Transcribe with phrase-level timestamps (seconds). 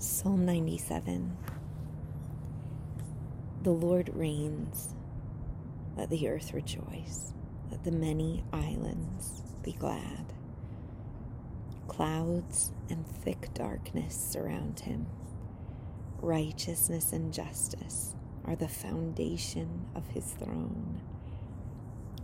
[0.00, 1.36] Psalm 97
[3.64, 4.94] The Lord reigns.
[5.96, 7.32] Let the earth rejoice.
[7.68, 10.32] Let the many islands be glad.
[11.88, 15.06] Clouds and thick darkness surround him.
[16.20, 21.00] Righteousness and justice are the foundation of his throne.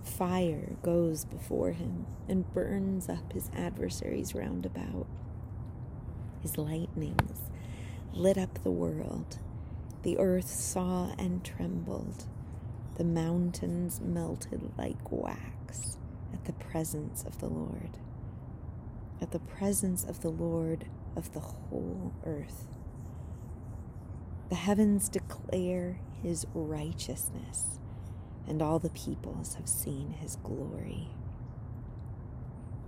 [0.04, 5.08] Fire goes before him and burns up his adversaries round about.
[6.44, 7.40] His lightnings
[8.12, 9.38] lit up the world.
[10.02, 12.26] The earth saw and trembled.
[12.98, 15.96] The mountains melted like wax
[16.34, 17.96] at the presence of the Lord,
[19.22, 20.84] at the presence of the Lord
[21.16, 22.66] of the whole earth.
[24.50, 27.78] The heavens declare his righteousness,
[28.46, 31.08] and all the peoples have seen his glory.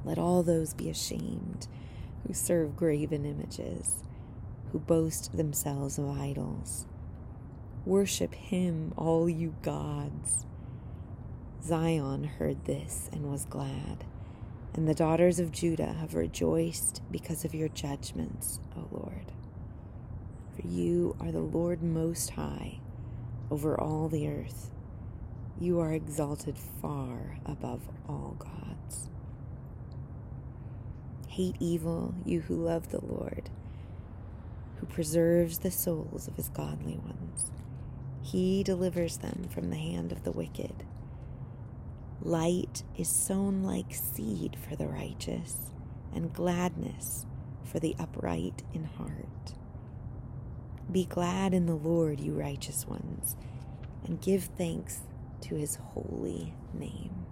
[0.05, 1.69] Let all those be ashamed
[2.27, 4.03] who serve graven images
[4.73, 6.87] who boast themselves of idols.
[7.85, 10.45] Worship him, all you gods.
[11.63, 14.05] Zion heard this and was glad,
[14.75, 19.33] and the daughters of Judah have rejoiced because of your judgments, O Lord.
[20.55, 22.81] For you are the Lord Most High
[23.51, 24.71] over all the earth.
[25.61, 29.09] You are exalted far above all gods.
[31.37, 33.51] Hate evil, you who love the Lord
[34.79, 37.51] who preserves the souls of his godly ones.
[38.23, 40.85] He delivers them from the hand of the wicked.
[42.23, 45.71] Light is sown like seed for the righteous,
[46.15, 47.27] and gladness
[47.65, 49.55] for the upright in heart.
[50.91, 53.37] Be glad in the Lord, you righteous ones,
[54.07, 55.01] and give thanks
[55.43, 57.27] to his holy name.